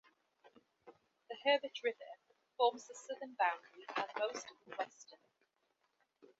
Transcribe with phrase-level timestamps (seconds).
[1.29, 2.17] The "Herbert River"
[2.57, 5.19] forms the southern boundary and most of the western.